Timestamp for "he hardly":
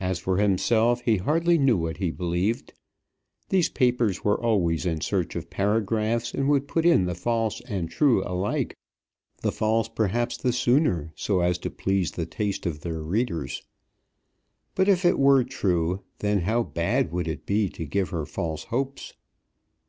1.02-1.56